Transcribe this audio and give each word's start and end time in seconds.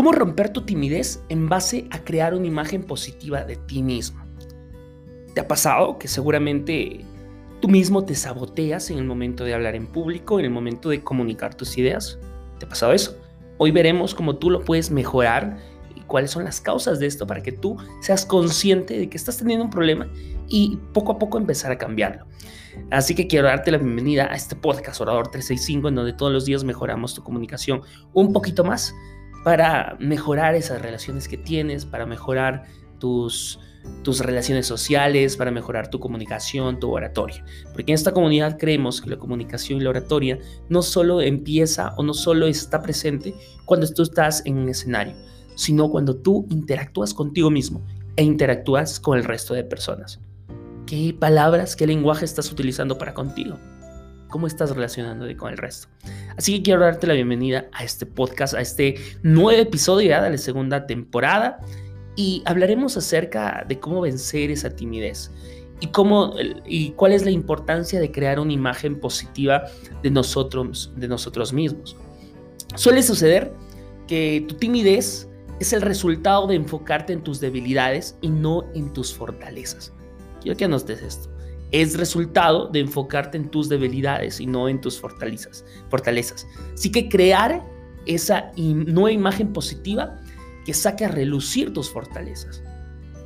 ¿Cómo 0.00 0.12
romper 0.12 0.48
tu 0.48 0.62
timidez 0.62 1.22
en 1.28 1.50
base 1.50 1.86
a 1.90 2.02
crear 2.02 2.32
una 2.32 2.46
imagen 2.46 2.84
positiva 2.84 3.44
de 3.44 3.56
ti 3.56 3.82
mismo? 3.82 4.24
¿Te 5.34 5.42
ha 5.42 5.46
pasado 5.46 5.98
que 5.98 6.08
seguramente 6.08 7.04
tú 7.60 7.68
mismo 7.68 8.02
te 8.02 8.14
saboteas 8.14 8.88
en 8.88 8.96
el 8.96 9.04
momento 9.04 9.44
de 9.44 9.52
hablar 9.52 9.74
en 9.74 9.86
público, 9.86 10.38
en 10.38 10.46
el 10.46 10.52
momento 10.52 10.88
de 10.88 11.04
comunicar 11.04 11.54
tus 11.54 11.76
ideas? 11.76 12.18
¿Te 12.58 12.64
ha 12.64 12.68
pasado 12.70 12.94
eso? 12.94 13.18
Hoy 13.58 13.72
veremos 13.72 14.14
cómo 14.14 14.36
tú 14.36 14.48
lo 14.48 14.64
puedes 14.64 14.90
mejorar 14.90 15.58
y 15.94 16.00
cuáles 16.00 16.30
son 16.30 16.44
las 16.44 16.62
causas 16.62 16.98
de 16.98 17.04
esto 17.04 17.26
para 17.26 17.42
que 17.42 17.52
tú 17.52 17.76
seas 18.00 18.24
consciente 18.24 18.98
de 18.98 19.10
que 19.10 19.18
estás 19.18 19.36
teniendo 19.36 19.66
un 19.66 19.70
problema 19.70 20.08
y 20.48 20.78
poco 20.94 21.12
a 21.12 21.18
poco 21.18 21.36
empezar 21.36 21.72
a 21.72 21.76
cambiarlo. 21.76 22.24
Así 22.90 23.14
que 23.14 23.26
quiero 23.26 23.48
darte 23.48 23.70
la 23.70 23.76
bienvenida 23.76 24.32
a 24.32 24.34
este 24.34 24.56
podcast 24.56 24.98
Orador 25.02 25.28
365 25.28 25.88
en 25.88 25.94
donde 25.94 26.14
todos 26.14 26.32
los 26.32 26.46
días 26.46 26.64
mejoramos 26.64 27.12
tu 27.12 27.22
comunicación 27.22 27.82
un 28.14 28.32
poquito 28.32 28.64
más 28.64 28.94
para 29.44 29.96
mejorar 29.98 30.54
esas 30.54 30.82
relaciones 30.82 31.28
que 31.28 31.36
tienes, 31.36 31.84
para 31.84 32.06
mejorar 32.06 32.64
tus, 32.98 33.58
tus 34.02 34.20
relaciones 34.20 34.66
sociales, 34.66 35.36
para 35.36 35.50
mejorar 35.50 35.88
tu 35.88 35.98
comunicación, 35.98 36.78
tu 36.78 36.90
oratoria. 36.90 37.44
Porque 37.72 37.92
en 37.92 37.94
esta 37.94 38.12
comunidad 38.12 38.58
creemos 38.58 39.00
que 39.00 39.10
la 39.10 39.16
comunicación 39.16 39.80
y 39.80 39.84
la 39.84 39.90
oratoria 39.90 40.38
no 40.68 40.82
solo 40.82 41.20
empieza 41.20 41.94
o 41.96 42.02
no 42.02 42.14
solo 42.14 42.46
está 42.46 42.82
presente 42.82 43.34
cuando 43.64 43.88
tú 43.88 44.02
estás 44.02 44.42
en 44.44 44.58
un 44.58 44.68
escenario, 44.68 45.14
sino 45.54 45.90
cuando 45.90 46.16
tú 46.16 46.46
interactúas 46.50 47.14
contigo 47.14 47.50
mismo 47.50 47.84
e 48.16 48.22
interactúas 48.22 49.00
con 49.00 49.18
el 49.18 49.24
resto 49.24 49.54
de 49.54 49.64
personas. 49.64 50.20
¿Qué 50.86 51.14
palabras, 51.18 51.76
qué 51.76 51.86
lenguaje 51.86 52.24
estás 52.24 52.50
utilizando 52.50 52.98
para 52.98 53.14
contigo? 53.14 53.58
¿Cómo 54.30 54.46
estás 54.46 54.70
relacionándote 54.70 55.36
con 55.36 55.50
el 55.50 55.58
resto? 55.58 55.88
Así 56.36 56.56
que 56.56 56.62
quiero 56.62 56.80
darte 56.82 57.06
la 57.08 57.14
bienvenida 57.14 57.66
a 57.72 57.82
este 57.82 58.06
podcast, 58.06 58.54
a 58.54 58.60
este 58.60 58.94
nuevo 59.22 59.60
episodio 59.60 60.22
de 60.22 60.30
la 60.30 60.38
segunda 60.38 60.86
temporada 60.86 61.58
y 62.14 62.42
hablaremos 62.46 62.96
acerca 62.96 63.64
de 63.68 63.80
cómo 63.80 64.00
vencer 64.00 64.52
esa 64.52 64.70
timidez 64.70 65.32
y 65.80 65.88
cómo 65.88 66.34
y 66.64 66.90
cuál 66.92 67.12
es 67.12 67.24
la 67.24 67.32
importancia 67.32 67.98
de 67.98 68.12
crear 68.12 68.38
una 68.38 68.52
imagen 68.52 69.00
positiva 69.00 69.64
de 70.02 70.10
nosotros 70.10 70.92
de 70.96 71.08
nosotros 71.08 71.52
mismos. 71.52 71.96
Suele 72.76 73.02
suceder 73.02 73.52
que 74.06 74.44
tu 74.46 74.54
timidez 74.54 75.28
es 75.58 75.72
el 75.72 75.82
resultado 75.82 76.46
de 76.46 76.54
enfocarte 76.54 77.12
en 77.12 77.22
tus 77.22 77.40
debilidades 77.40 78.16
y 78.20 78.30
no 78.30 78.64
en 78.74 78.92
tus 78.92 79.12
fortalezas. 79.12 79.92
Quiero 80.40 80.56
que 80.56 80.66
anotes 80.66 81.02
esto 81.02 81.30
es 81.72 81.96
resultado 81.96 82.68
de 82.68 82.80
enfocarte 82.80 83.36
en 83.36 83.50
tus 83.50 83.68
debilidades 83.68 84.40
y 84.40 84.46
no 84.46 84.68
en 84.68 84.80
tus 84.80 84.98
fortalezas. 84.98 85.64
fortalezas. 85.88 86.46
Así 86.74 86.90
que 86.90 87.08
crear 87.08 87.64
esa 88.06 88.50
nueva 88.56 89.12
imagen 89.12 89.52
positiva 89.52 90.18
que 90.64 90.74
saque 90.74 91.04
a 91.04 91.08
relucir 91.08 91.72
tus 91.72 91.90
fortalezas. 91.90 92.62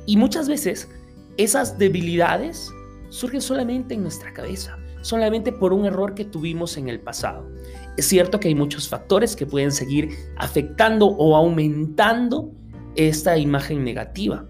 Y 0.05 0.17
muchas 0.17 0.47
veces 0.47 0.89
esas 1.37 1.77
debilidades 1.77 2.71
surgen 3.09 3.41
solamente 3.41 3.95
en 3.95 4.03
nuestra 4.03 4.33
cabeza, 4.33 4.77
solamente 5.01 5.51
por 5.51 5.73
un 5.73 5.85
error 5.85 6.13
que 6.13 6.25
tuvimos 6.25 6.77
en 6.77 6.89
el 6.89 6.99
pasado. 6.99 7.49
Es 7.97 8.07
cierto 8.07 8.39
que 8.39 8.49
hay 8.49 8.55
muchos 8.55 8.87
factores 8.87 9.35
que 9.35 9.45
pueden 9.45 9.71
seguir 9.71 10.09
afectando 10.37 11.07
o 11.07 11.35
aumentando 11.35 12.51
esta 12.95 13.37
imagen 13.37 13.83
negativa. 13.83 14.45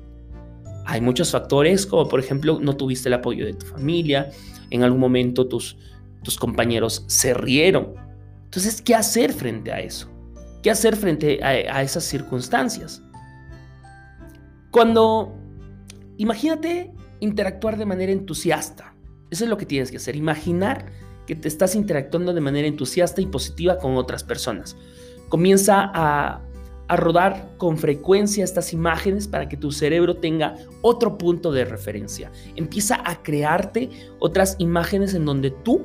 Hay 0.86 1.02
muchos 1.02 1.32
factores, 1.32 1.86
como 1.86 2.08
por 2.08 2.20
ejemplo, 2.20 2.60
no 2.62 2.78
tuviste 2.78 3.10
el 3.10 3.14
apoyo 3.14 3.46
de 3.46 3.54
tu 3.54 3.66
familia, 3.66 4.30
en 4.70 4.84
algún 4.84 5.00
momento 5.00 5.48
tus, 5.48 5.78
tus 6.24 6.38
compañeros 6.38 7.04
se 7.08 7.34
rieron. 7.34 7.94
Entonces, 8.46 8.82
¿qué 8.82 8.96
hacer 8.96 9.34
frente 9.34 9.72
a 9.72 9.80
eso? 9.80 10.10
¿Qué 10.62 10.72
hacer 10.72 10.96
frente 10.96 11.44
a, 11.44 11.50
a 11.78 11.82
esas 11.82 12.04
circunstancias? 12.04 13.02
Cuando, 14.72 15.36
imagínate 16.18 16.92
interactuar 17.20 17.78
de 17.78 17.86
manera 17.86 18.12
entusiasta. 18.12 18.96
Eso 19.32 19.44
es 19.44 19.50
lo 19.50 19.58
que 19.58 19.66
tienes 19.66 19.92
que 19.92 19.98
hacer, 19.98 20.16
imaginar 20.16 20.92
que 21.26 21.36
te 21.36 21.48
estás 21.48 21.76
interactuando 21.76 22.34
de 22.34 22.42
manera 22.42 22.68
entusiasta 22.68 23.22
y 23.22 23.26
positiva 23.26 23.78
con 23.78 23.98
otras 23.98 24.24
personas. 24.24 24.76
Comienza 25.30 25.92
a 25.94 26.42
a 26.88 26.96
rodar 26.96 27.54
con 27.58 27.78
frecuencia 27.78 28.44
estas 28.44 28.74
imágenes 28.74 29.28
para 29.28 29.50
que 29.50 29.58
tu 29.58 29.72
cerebro 29.72 30.18
tenga 30.18 30.56
otro 30.82 31.18
punto 31.18 31.52
de 31.52 31.66
referencia. 31.66 32.32
Empieza 32.56 33.02
a 33.04 33.24
crearte 33.24 33.90
otras 34.20 34.56
imágenes 34.60 35.14
en 35.14 35.26
donde 35.26 35.52
tú 35.52 35.84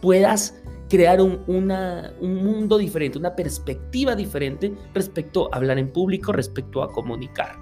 puedas 0.00 0.60
crear 0.88 1.20
un, 1.20 1.40
un 1.46 2.36
mundo 2.44 2.76
diferente, 2.76 3.18
una 3.18 3.34
perspectiva 3.34 4.14
diferente 4.14 4.74
respecto 4.92 5.48
a 5.52 5.56
hablar 5.56 5.78
en 5.78 5.90
público, 5.90 6.32
respecto 6.32 6.82
a 6.82 6.90
comunicar. 6.90 7.56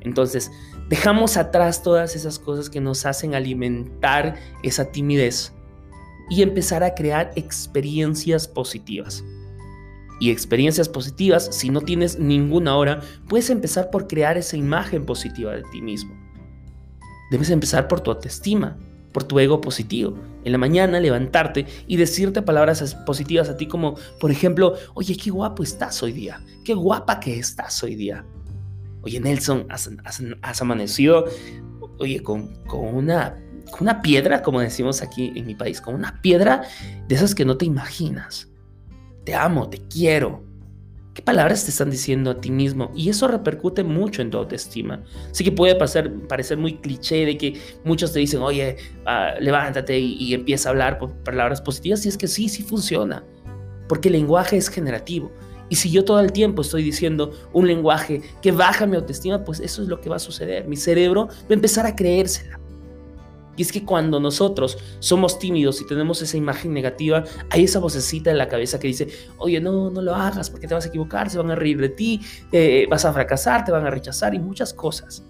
Entonces, 0.00 0.50
dejamos 0.88 1.36
atrás 1.36 1.82
todas 1.82 2.14
esas 2.14 2.38
cosas 2.38 2.68
que 2.68 2.80
nos 2.80 3.06
hacen 3.06 3.34
alimentar 3.34 4.36
esa 4.62 4.90
timidez 4.90 5.52
y 6.30 6.42
empezar 6.42 6.82
a 6.82 6.94
crear 6.94 7.30
experiencias 7.36 8.46
positivas 8.46 9.24
y 10.20 10.30
experiencias 10.30 10.88
positivas, 10.88 11.48
si 11.52 11.70
no 11.70 11.80
tienes 11.80 12.18
ninguna 12.18 12.76
hora, 12.76 13.00
puedes 13.28 13.50
empezar 13.50 13.90
por 13.90 14.06
crear 14.06 14.36
esa 14.36 14.56
imagen 14.56 15.06
positiva 15.06 15.52
de 15.54 15.62
ti 15.70 15.80
mismo. 15.80 16.16
Debes 17.30 17.50
empezar 17.50 17.88
por 17.88 18.00
tu 18.00 18.10
autoestima, 18.10 18.76
por 19.12 19.24
tu 19.24 19.38
ego 19.38 19.60
positivo. 19.60 20.16
En 20.44 20.52
la 20.52 20.58
mañana 20.58 21.00
levantarte 21.00 21.66
y 21.86 21.96
decirte 21.96 22.42
palabras 22.42 22.94
positivas 23.06 23.48
a 23.48 23.56
ti 23.56 23.66
como, 23.66 23.96
por 24.18 24.30
ejemplo, 24.30 24.74
oye, 24.94 25.16
qué 25.16 25.30
guapo 25.30 25.62
estás 25.62 26.02
hoy 26.02 26.12
día, 26.12 26.40
qué 26.64 26.74
guapa 26.74 27.20
que 27.20 27.38
estás 27.38 27.82
hoy 27.82 27.94
día. 27.94 28.24
Oye, 29.02 29.20
Nelson, 29.20 29.66
has, 29.70 30.60
amanecido, 30.60 31.26
oye, 31.98 32.22
con, 32.22 32.54
con, 32.64 32.94
una, 32.94 33.38
una 33.78 34.02
piedra, 34.02 34.42
como 34.42 34.60
decimos 34.60 35.02
aquí 35.02 35.32
en 35.36 35.46
mi 35.46 35.54
país, 35.54 35.80
con 35.80 35.94
una 35.94 36.20
piedra 36.20 36.62
de 37.06 37.14
esas 37.14 37.34
que 37.34 37.44
no 37.44 37.56
te 37.56 37.64
imaginas 37.64 38.48
te 39.28 39.34
amo, 39.34 39.68
te 39.68 39.76
quiero. 39.88 40.42
¿Qué 41.12 41.20
palabras 41.20 41.66
te 41.66 41.70
están 41.70 41.90
diciendo 41.90 42.30
a 42.30 42.40
ti 42.40 42.50
mismo? 42.50 42.90
Y 42.96 43.10
eso 43.10 43.28
repercute 43.28 43.84
mucho 43.84 44.22
en 44.22 44.30
tu 44.30 44.38
autoestima. 44.38 45.04
Así 45.30 45.44
que 45.44 45.52
puede 45.52 45.74
parecer, 45.74 46.26
parecer 46.26 46.56
muy 46.56 46.78
cliché 46.78 47.26
de 47.26 47.36
que 47.36 47.60
muchos 47.84 48.14
te 48.14 48.20
dicen, 48.20 48.40
oye, 48.40 48.78
ah, 49.04 49.34
levántate 49.38 49.98
y, 49.98 50.32
empieza 50.32 50.70
a 50.70 50.72
hablar 50.72 50.98
por 50.98 51.12
palabras 51.24 51.60
positivas. 51.60 52.06
Y 52.06 52.08
es 52.08 52.16
que 52.16 52.26
sí, 52.26 52.48
sí 52.48 52.62
funciona. 52.62 53.22
Porque 53.86 54.08
el 54.08 54.14
lenguaje 54.14 54.56
es 54.56 54.70
generativo. 54.70 55.30
Y 55.68 55.76
si 55.76 55.90
yo 55.90 56.06
todo 56.06 56.20
el 56.20 56.32
tiempo 56.32 56.62
estoy 56.62 56.82
diciendo 56.82 57.34
un 57.52 57.66
lenguaje 57.66 58.22
que 58.40 58.50
baja 58.50 58.86
mi 58.86 58.96
autoestima, 58.96 59.44
pues 59.44 59.60
eso 59.60 59.82
es 59.82 59.88
lo 59.88 60.00
que 60.00 60.08
va 60.08 60.16
a 60.16 60.20
suceder. 60.20 60.66
Mi 60.66 60.76
cerebro 60.76 61.26
va 61.26 61.50
a 61.50 61.52
empezar 61.52 61.84
a 61.84 61.94
creérsela. 61.94 62.58
Y 63.58 63.62
es 63.62 63.72
que 63.72 63.84
cuando 63.84 64.20
nosotros 64.20 64.78
somos 65.00 65.40
tímidos 65.40 65.80
y 65.80 65.86
tenemos 65.86 66.22
esa 66.22 66.36
imagen 66.36 66.72
negativa, 66.72 67.24
hay 67.50 67.64
esa 67.64 67.80
vocecita 67.80 68.30
en 68.30 68.38
la 68.38 68.46
cabeza 68.46 68.78
que 68.78 68.86
dice, 68.86 69.08
oye, 69.36 69.60
no, 69.60 69.90
no 69.90 70.00
lo 70.00 70.14
hagas 70.14 70.48
porque 70.48 70.68
te 70.68 70.74
vas 70.74 70.86
a 70.86 70.88
equivocar, 70.88 71.28
se 71.28 71.38
van 71.38 71.50
a 71.50 71.56
reír 71.56 71.80
de 71.80 71.88
ti, 71.88 72.20
eh, 72.52 72.86
vas 72.88 73.04
a 73.04 73.12
fracasar, 73.12 73.64
te 73.64 73.72
van 73.72 73.84
a 73.84 73.90
rechazar 73.90 74.32
y 74.32 74.38
muchas 74.38 74.72
cosas. 74.72 75.24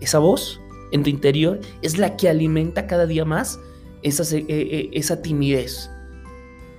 Esa 0.00 0.18
voz 0.18 0.58
en 0.90 1.02
tu 1.02 1.10
interior 1.10 1.60
es 1.82 1.98
la 1.98 2.16
que 2.16 2.30
alimenta 2.30 2.86
cada 2.86 3.04
día 3.04 3.26
más 3.26 3.60
esa, 4.02 4.24
eh, 4.34 4.44
eh, 4.48 4.90
esa 4.94 5.20
timidez, 5.20 5.90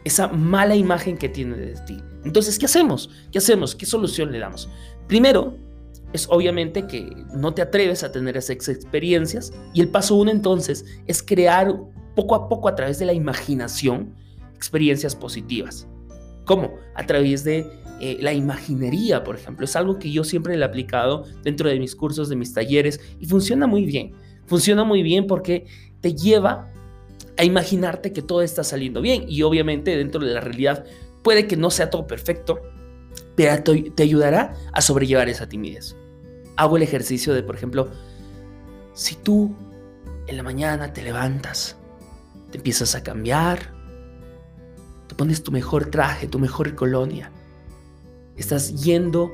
esa 0.04 0.30
mala 0.30 0.76
imagen 0.76 1.16
que 1.16 1.30
tiene 1.30 1.58
de 1.58 1.76
ti. 1.86 2.02
Entonces, 2.26 2.58
¿qué 2.58 2.66
hacemos? 2.66 3.12
¿Qué 3.32 3.38
hacemos? 3.38 3.76
¿Qué 3.76 3.86
solución 3.86 4.32
le 4.32 4.40
damos? 4.40 4.68
Primero, 5.08 5.60
es 6.14 6.28
obviamente 6.30 6.88
que 6.88 7.10
no 7.34 7.54
te 7.54 7.62
atreves 7.62 8.04
a 8.04 8.12
tener 8.12 8.38
esas 8.38 8.70
experiencias 8.70 9.54
y 9.74 9.82
el 9.82 9.90
paso 9.90 10.16
uno 10.16 10.32
entonces 10.32 10.86
es 11.08 11.24
crear 11.24 11.74
poco 12.16 12.36
a 12.36 12.50
poco 12.50 12.68
a 12.68 12.76
través 12.76 13.00
de 13.00 13.06
la 13.06 13.14
imaginación 13.14 14.14
experiencias 14.56 15.16
positivas. 15.16 15.88
¿Cómo? 16.46 16.76
A 16.96 17.06
través 17.06 17.44
de 17.44 17.66
eh, 18.00 18.18
la 18.20 18.34
imaginería, 18.34 19.24
por 19.24 19.36
ejemplo. 19.36 19.66
Es 19.66 19.76
algo 19.76 19.98
que 20.00 20.12
yo 20.12 20.24
siempre 20.24 20.56
le 20.56 20.64
he 20.64 20.66
aplicado 20.66 21.24
dentro 21.44 21.70
de 21.70 21.80
mis 21.80 21.96
cursos, 21.96 22.30
de 22.30 22.36
mis 22.36 22.54
talleres 22.54 23.00
y 23.20 23.26
funciona 23.26 23.68
muy 23.68 23.86
bien. 23.86 24.14
Funciona 24.48 24.84
muy 24.84 25.02
bien 25.02 25.28
porque 25.28 25.66
te 26.02 26.14
lleva 26.14 26.72
a 27.38 27.44
imaginarte 27.44 28.12
que 28.12 28.22
todo 28.22 28.42
está 28.42 28.64
saliendo 28.64 29.02
bien 29.02 29.26
y 29.28 29.44
obviamente 29.44 29.96
dentro 29.96 30.20
de 30.24 30.34
la 30.34 30.42
realidad 30.42 30.86
puede 31.24 31.48
que 31.48 31.58
no 31.58 31.72
sea 31.72 31.90
todo 31.90 32.08
perfecto, 32.08 32.62
pero 33.36 33.64
te 33.64 34.04
ayudará 34.04 34.56
a 34.72 34.82
sobrellevar 34.82 35.30
esa 35.30 35.48
timidez 35.48 35.96
hago 36.62 36.78
el 36.78 36.84
ejercicio 36.84 37.34
de, 37.34 37.44
por 37.44 37.56
ejemplo, 37.56 37.90
si 38.94 39.16
tú 39.16 39.56
en 40.28 40.38
la 40.38 40.44
mañana 40.44 40.94
te 40.94 41.02
levantas, 41.02 41.78
te 42.52 42.58
empiezas 42.58 42.96
a 42.96 43.04
cambiar, 43.04 43.74
te 45.08 45.16
pones 45.16 45.44
tu 45.44 45.52
mejor 45.52 45.88
traje, 45.88 46.28
tu 46.28 46.40
mejor 46.40 46.76
colonia, 46.76 47.32
estás 48.36 48.84
yendo 48.84 49.32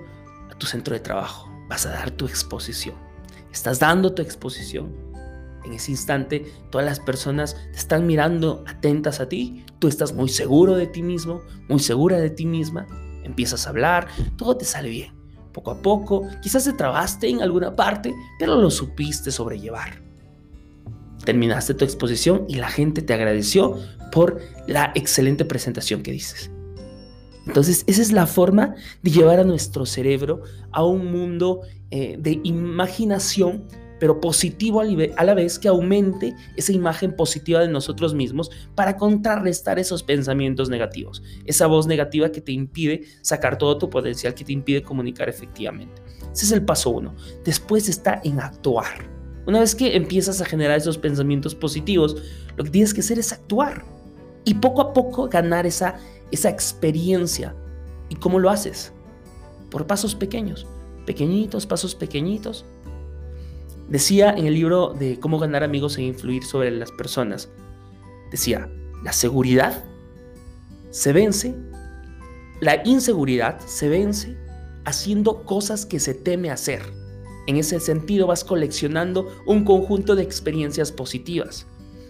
a 0.50 0.58
tu 0.58 0.68
centro 0.68 0.94
de 0.94 1.00
trabajo, 1.00 1.52
vas 1.68 1.86
a 1.86 1.92
dar 1.92 2.12
tu 2.12 2.26
exposición, 2.26 2.96
estás 3.52 3.80
dando 3.80 4.14
tu 4.14 4.22
exposición. 4.22 5.08
En 5.66 5.74
ese 5.74 5.92
instante, 5.92 6.50
todas 6.72 6.86
las 6.86 7.02
personas 7.02 7.58
te 7.74 7.78
están 7.78 8.08
mirando 8.08 8.64
atentas 8.68 9.20
a 9.20 9.28
ti, 9.28 9.66
tú 9.80 9.90
estás 9.90 10.14
muy 10.14 10.30
seguro 10.30 10.78
de 10.78 10.88
ti 10.88 11.04
mismo, 11.04 11.42
muy 11.68 11.80
segura 11.80 12.20
de 12.20 12.30
ti 12.30 12.46
misma, 12.46 12.88
empiezas 13.28 13.68
a 13.68 13.70
hablar, 13.70 14.08
todo 14.38 14.58
te 14.58 14.66
sale 14.66 14.90
bien 14.90 15.18
poco 15.58 15.72
a 15.72 15.82
poco, 15.82 16.28
quizás 16.44 16.66
te 16.66 16.74
trabaste 16.74 17.28
en 17.28 17.42
alguna 17.42 17.76
parte, 17.76 18.14
pero 18.38 18.62
lo 18.62 18.70
supiste 18.70 19.32
sobrellevar. 19.32 20.04
Terminaste 21.26 21.74
tu 21.74 21.84
exposición 21.84 22.46
y 22.48 22.58
la 22.58 22.70
gente 22.70 23.02
te 23.02 23.12
agradeció 23.16 23.76
por 24.12 24.40
la 24.68 24.92
excelente 24.94 25.46
presentación 25.46 26.04
que 26.04 26.12
dices. 26.12 26.52
Entonces, 27.48 27.86
esa 27.88 28.04
es 28.04 28.12
la 28.12 28.28
forma 28.28 28.76
de 29.02 29.10
llevar 29.10 29.40
a 29.40 29.44
nuestro 29.44 29.88
cerebro 29.88 30.44
a 30.72 30.84
un 30.84 31.12
mundo 31.12 31.62
eh, 31.90 32.18
de 32.20 32.40
imaginación, 32.44 33.64
pero 34.00 34.22
positivo 34.22 34.82
a 34.82 35.24
la 35.24 35.34
vez 35.34 35.60
que 35.60 35.68
aumente 35.68 36.36
esa 36.56 36.72
imagen 36.72 37.16
positiva 37.16 37.60
de 37.60 37.68
nosotros 37.68 38.14
mismos 38.14 38.50
para 38.76 38.98
contrarrestar 38.98 39.80
esos 39.80 40.04
pensamientos 40.04 40.70
negativos, 40.70 41.24
esa 41.46 41.68
voz 41.68 41.88
negativa 41.88 42.32
que 42.32 42.42
te 42.42 42.52
impide 42.52 43.04
sacar 43.22 43.58
todo 43.58 43.78
tu 43.78 43.90
potencial, 43.90 44.34
que 44.34 44.44
te 44.44 44.54
impide 44.54 44.82
comunicar 44.82 45.30
efectivamente. 45.30 46.02
Ese 46.32 46.46
es 46.46 46.52
el 46.52 46.64
paso 46.64 46.92
uno. 46.92 47.16
Después 47.44 47.90
está 47.90 48.22
en 48.24 48.40
actuar. 48.40 49.10
Una 49.46 49.62
vez 49.62 49.76
que 49.76 49.96
empiezas 49.96 50.42
a 50.42 50.46
generar 50.46 50.78
esos 50.78 50.98
pensamientos 50.98 51.56
positivos, 51.56 52.18
lo 52.56 52.64
que 52.64 52.70
tienes 52.70 52.94
que 52.94 53.00
hacer 53.00 53.18
es 53.18 53.32
actuar 53.32 53.86
y 54.44 54.56
poco 54.56 54.82
a 54.82 54.94
poco 54.94 55.28
ganar 55.28 55.66
esa 55.66 55.96
esa 56.32 56.50
experiencia. 56.50 57.56
¿Y 58.10 58.16
cómo 58.16 58.40
lo 58.40 58.50
haces? 58.50 58.94
Por 59.70 59.88
pasos 59.88 60.16
pequeños, 60.16 60.66
pequeñitos, 61.06 61.66
pasos 61.66 61.96
pequeñitos. 61.96 62.66
Decía 63.90 64.32
en 64.32 64.46
el 64.46 64.54
libro 64.54 64.94
de 64.94 65.20
cómo 65.20 65.40
ganar 65.40 65.64
amigos 65.64 65.98
e 65.98 66.02
influir 66.02 66.44
sobre 66.44 66.72
las 66.72 66.92
personas, 66.92 67.50
decía, 68.32 68.70
la 69.04 69.14
seguridad 69.14 69.84
se 70.90 71.14
vence, 71.14 71.56
la 72.60 72.82
inseguridad 72.86 73.60
se 73.60 73.88
vence 73.88 74.38
haciendo 74.84 75.44
cosas 75.44 75.86
que 75.86 76.00
se 76.00 76.14
teme 76.14 76.50
hacer. 76.50 76.82
En 77.46 77.56
ese 77.56 77.80
sentido 77.80 78.28
vas 78.28 78.44
coleccionando 78.44 79.28
un 79.46 79.64
conjunto 79.64 80.16
de 80.16 80.24
experiencias 80.24 80.92
positivas. 80.92 81.66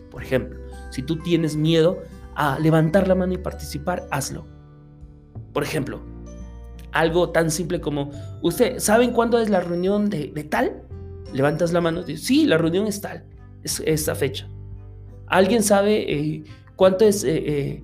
Por 0.10 0.24
ejemplo, 0.24 0.60
si 0.90 1.04
tú 1.04 1.18
tienes 1.18 1.56
miedo 1.56 2.02
a 2.36 2.58
levantar 2.60 3.08
la 3.08 3.16
mano 3.16 3.34
y 3.34 3.38
participar, 3.38 4.08
hazlo. 4.10 4.48
Por 5.54 5.64
ejemplo, 5.64 6.02
algo 6.92 7.30
tan 7.30 7.52
simple 7.52 7.82
como, 7.82 8.12
¿usted 8.42 8.80
saben 8.80 9.12
cuándo 9.12 9.40
es 9.40 9.50
la 9.50 9.60
reunión 9.60 10.10
de, 10.10 10.28
tal? 10.50 10.87
Levantas 11.34 11.74
la 11.74 11.82
mano 11.82 12.04
dices, 12.04 12.26
sí, 12.26 12.46
la 12.46 12.58
reunión 12.58 12.88
es 12.88 13.02
tal, 13.02 13.26
es 13.64 13.82
esta 13.86 14.16
fecha. 14.16 14.48
¿Alguien 15.28 15.62
sabe 15.62 16.12
eh, 16.12 16.44
cuánto, 16.76 17.06
es, 17.06 17.24
eh, 17.24 17.44
eh, 17.46 17.82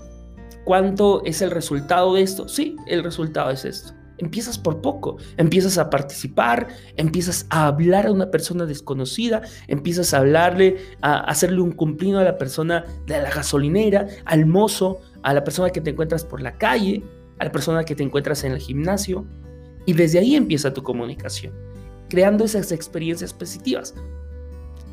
cuánto 0.63 1.23
es 1.25 1.41
el 1.41 1.51
resultado 1.51 2.15
de 2.15 2.21
esto? 2.21 2.47
Sí, 2.47 2.75
el 2.87 3.03
resultado 3.03 3.51
es 3.51 3.65
esto. 3.65 3.93
Empiezas 4.17 4.57
por 4.57 4.79
poco, 4.79 5.17
empiezas 5.37 5.77
a 5.77 5.89
participar, 5.89 6.67
empiezas 6.95 7.45
a 7.49 7.67
hablar 7.67 8.05
a 8.05 8.11
una 8.11 8.31
persona 8.31 8.65
desconocida, 8.65 9.41
empiezas 9.67 10.13
a 10.13 10.19
hablarle, 10.19 10.77
a 11.01 11.19
hacerle 11.21 11.61
un 11.61 11.71
cumplido 11.71 12.19
a 12.19 12.23
la 12.23 12.37
persona 12.37 12.85
de 13.07 13.21
la 13.21 13.31
gasolinera, 13.31 14.07
al 14.25 14.45
mozo, 14.45 15.01
a 15.23 15.33
la 15.33 15.43
persona 15.43 15.71
que 15.71 15.81
te 15.81 15.89
encuentras 15.89 16.23
por 16.23 16.41
la 16.41 16.57
calle, 16.57 17.03
a 17.39 17.45
la 17.45 17.51
persona 17.51 17.83
que 17.83 17.95
te 17.95 18.03
encuentras 18.03 18.43
en 18.43 18.53
el 18.53 18.59
gimnasio. 18.59 19.25
Y 19.85 19.93
desde 19.93 20.19
ahí 20.19 20.35
empieza 20.35 20.73
tu 20.73 20.83
comunicación, 20.83 21.53
creando 22.13 22.45
esas 22.45 22.71
experiencias 22.71 23.33
positivas 23.33 23.95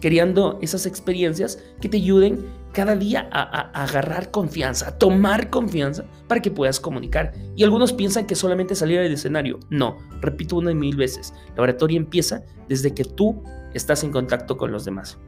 creando 0.00 0.58
esas 0.62 0.86
experiencias 0.86 1.62
que 1.78 1.90
te 1.90 1.98
ayuden 1.98 2.46
cada 2.72 2.96
día 2.96 3.28
a, 3.32 3.82
agarrar 3.82 4.30
confianza, 4.30 4.88
a 4.88 4.98
tomar 4.98 5.50
confianza 5.50 6.04
para 6.26 6.40
que 6.40 6.50
puedas 6.50 6.80
comunicar. 6.80 7.34
Y 7.54 7.64
algunos 7.64 7.92
piensan 7.92 8.26
que 8.26 8.34
solamente 8.34 8.74
salir 8.74 9.00
del 9.00 9.12
escenario. 9.12 9.58
No, 9.68 9.98
repito 10.20 10.56
una 10.56 10.70
y 10.70 10.74
mil 10.74 10.96
veces, 10.96 11.34
la 11.56 11.64
oratoria 11.64 11.98
empieza 11.98 12.42
desde 12.68 12.94
que 12.94 13.04
tú 13.04 13.42
estás 13.74 14.02
en 14.04 14.12
contacto 14.12 14.56
con 14.56 14.72
los 14.72 14.84
demás. 14.84 15.18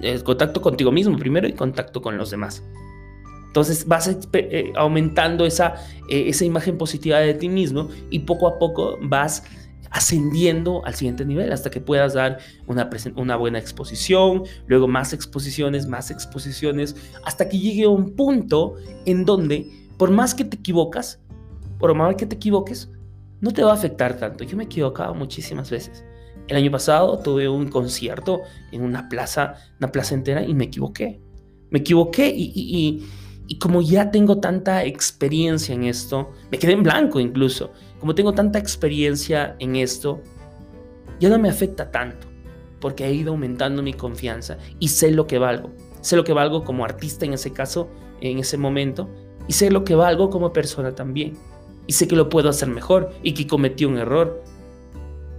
En 0.00 0.20
contacto 0.22 0.60
contigo 0.60 0.90
mismo 0.90 1.16
primero 1.16 1.46
y 1.46 1.52
contacto 1.52 2.02
con 2.02 2.18
los 2.18 2.30
demás. 2.30 2.64
Entonces 3.46 3.86
vas 3.86 4.16
eh, 4.32 4.72
aumentando 4.76 5.46
esa, 5.46 5.74
eh, 6.08 6.24
esa 6.28 6.44
imagen 6.44 6.76
positiva 6.76 7.18
de 7.18 7.34
ti 7.34 7.48
mismo 7.48 7.88
y 8.10 8.20
poco 8.20 8.46
a 8.46 8.58
poco 8.58 8.98
vas 9.00 9.44
ascendiendo 9.90 10.84
al 10.84 10.94
siguiente 10.94 11.24
nivel 11.24 11.52
hasta 11.52 11.70
que 11.70 11.80
puedas 11.80 12.14
dar 12.14 12.38
una, 12.66 12.88
una, 13.16 13.36
buena 13.36 13.58
exposición, 13.58 14.44
luego 14.66 14.88
más 14.88 15.12
exposiciones, 15.12 15.86
más 15.86 16.10
exposiciones, 16.10 16.96
hasta 17.24 17.48
que 17.48 17.58
llegue 17.58 17.84
a 17.84 17.88
un 17.88 18.14
punto 18.14 18.74
en 19.06 19.24
donde, 19.24 19.70
por 19.96 20.10
más 20.10 20.34
que 20.34 20.44
te 20.44 20.56
equivocas, 20.56 21.20
por 21.78 21.94
más 21.94 22.16
que 22.16 22.26
te 22.26 22.36
equivoques, 22.36 22.90
no 23.40 23.52
te 23.52 23.62
va 23.62 23.70
a 23.70 23.74
afectar 23.74 24.16
tanto. 24.16 24.44
Yo 24.44 24.56
me 24.56 24.64
he 24.64 24.66
equivocado 24.66 25.14
muchísimas 25.14 25.70
veces. 25.70 26.04
El 26.48 26.56
año 26.56 26.70
pasado 26.70 27.18
tuve 27.18 27.48
un 27.48 27.68
concierto 27.68 28.40
en 28.72 28.82
una 28.82 29.08
plaza, 29.08 29.54
una 29.78 29.92
plaza 29.92 30.14
entera 30.14 30.42
y 30.42 30.54
me 30.54 30.64
equivoqué. 30.64 31.20
Me 31.70 31.80
equivoqué 31.80 32.32
y 32.34 33.06
y 33.48 33.58
como 33.58 33.80
ya 33.80 34.10
tengo 34.10 34.38
tanta 34.38 34.84
experiencia 34.84 35.74
en 35.74 35.84
esto, 35.84 36.32
me 36.52 36.58
quedé 36.58 36.72
en 36.72 36.82
blanco 36.82 37.18
incluso, 37.18 37.72
como 37.98 38.14
tengo 38.14 38.34
tanta 38.34 38.58
experiencia 38.58 39.56
en 39.58 39.74
esto, 39.76 40.20
ya 41.18 41.30
no 41.30 41.38
me 41.38 41.48
afecta 41.48 41.90
tanto, 41.90 42.28
porque 42.78 43.06
he 43.06 43.14
ido 43.14 43.32
aumentando 43.32 43.82
mi 43.82 43.94
confianza 43.94 44.58
y 44.78 44.88
sé 44.88 45.10
lo 45.12 45.26
que 45.26 45.38
valgo. 45.38 45.70
Sé 46.02 46.14
lo 46.14 46.24
que 46.24 46.34
valgo 46.34 46.62
como 46.62 46.84
artista 46.84 47.24
en 47.24 47.32
ese 47.32 47.54
caso, 47.54 47.88
en 48.20 48.38
ese 48.38 48.58
momento, 48.58 49.08
y 49.48 49.54
sé 49.54 49.70
lo 49.70 49.82
que 49.82 49.94
valgo 49.94 50.28
como 50.28 50.52
persona 50.52 50.94
también. 50.94 51.32
Y 51.86 51.94
sé 51.94 52.06
que 52.06 52.16
lo 52.16 52.28
puedo 52.28 52.50
hacer 52.50 52.68
mejor 52.68 53.14
y 53.22 53.32
que 53.32 53.46
cometí 53.46 53.86
un 53.86 53.96
error, 53.96 54.44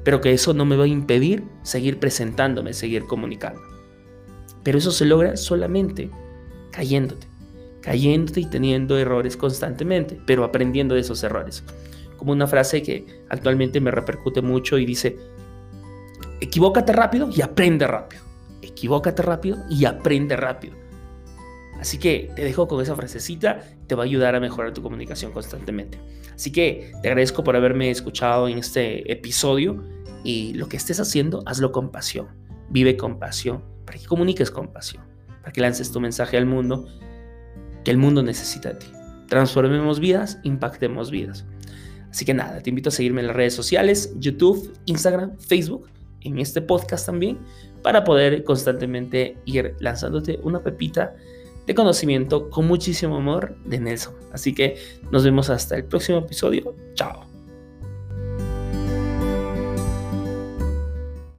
pero 0.04 0.20
que 0.20 0.34
eso 0.34 0.56
no 0.56 0.66
me 0.66 0.76
va 0.76 0.86
a 0.86 0.88
impedir 0.88 1.44
seguir 1.62 2.00
presentándome, 2.00 2.74
seguir 2.74 3.06
comunicando. 3.06 3.62
Pero 4.64 4.80
eso 4.80 4.92
se 4.92 5.06
logra 5.06 5.38
solamente 5.38 6.10
cayéndote 6.72 7.29
cayéndote 7.89 8.41
y 8.41 8.45
teniendo 8.45 9.00
errores 9.00 9.36
constantemente, 9.36 10.21
pero 10.27 10.44
aprendiendo 10.44 10.94
de 10.94 11.01
esos 11.01 11.24
errores. 11.24 11.63
Como 12.18 12.33
una 12.33 12.45
frase 12.45 12.83
que 12.83 13.24
actualmente 13.30 13.81
me 13.81 13.89
repercute 13.89 14.44
mucho 14.44 14.77
y 14.77 14.86
dice, 14.86 15.18
equivócate 16.39 16.94
rápido 16.94 17.31
y 17.36 17.41
aprende 17.41 17.88
rápido. 17.88 18.21
Equivócate 18.62 19.24
rápido 19.24 19.57
y 19.71 19.86
aprende 19.86 20.36
rápido. 20.36 20.75
Así 21.80 21.97
que 21.97 22.30
te 22.36 22.44
dejo 22.44 22.68
con 22.68 22.80
esa 22.80 22.95
frasecita, 22.95 23.62
te 23.88 23.95
va 23.95 24.03
a 24.03 24.06
ayudar 24.06 24.36
a 24.36 24.39
mejorar 24.39 24.71
tu 24.71 24.83
comunicación 24.83 25.31
constantemente. 25.31 25.97
Así 26.36 26.51
que 26.51 26.91
te 27.01 27.08
agradezco 27.08 27.43
por 27.43 27.55
haberme 27.55 27.89
escuchado 27.89 28.48
en 28.48 28.60
este 28.60 29.12
episodio 29.12 29.84
y 30.24 30.53
lo 30.53 30.69
que 30.69 30.77
estés 30.77 31.00
haciendo, 31.00 31.41
hazlo 31.48 31.72
con 31.72 31.89
pasión. 31.89 32.27
Vive 32.69 32.98
con 32.98 33.17
pasión, 33.17 33.63
para 33.84 33.98
que 33.98 34.05
comuniques 34.05 34.51
con 34.51 34.67
pasión, 34.67 35.03
para 35.41 35.51
que 35.51 35.62
lances 35.62 35.91
tu 35.91 36.00
mensaje 36.00 36.38
al 36.38 36.46
mundo 36.46 36.86
que 37.83 37.91
el 37.91 37.98
mundo 37.98 38.24
necesita 38.24 38.69
de 38.69 38.75
ti. 38.75 38.88
Transformemos 39.27 40.00
vidas, 40.00 40.39
impactemos 40.43 41.12
vidas. 41.12 41.45
Así 42.09 42.25
que 42.25 42.33
nada, 42.33 42.62
te 42.62 42.69
invito 42.69 42.89
a 42.89 42.91
seguirme 42.91 43.21
en 43.21 43.27
las 43.27 43.36
redes 43.36 43.53
sociales, 43.53 44.13
YouTube, 44.17 44.74
Instagram, 44.86 45.38
Facebook, 45.38 45.89
en 46.21 46.39
este 46.39 46.62
podcast 46.62 47.05
también, 47.05 47.38
para 47.83 48.03
poder 48.03 48.43
constantemente 48.43 49.38
ir 49.45 49.75
lanzándote 49.79 50.39
una 50.43 50.62
pepita 50.62 51.15
de 51.67 51.75
conocimiento 51.75 52.50
con 52.50 52.65
muchísimo 52.67 53.17
amor 53.17 53.55
de 53.65 53.79
Nelson. 53.79 54.15
Así 54.33 54.55
que 54.55 54.77
nos 55.12 55.24
vemos 55.24 55.50
hasta 55.51 55.75
el 55.75 55.86
próximo 55.86 56.17
episodio. 56.17 56.75
Chao. 56.95 57.28